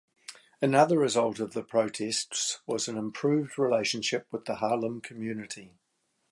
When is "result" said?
0.97-1.39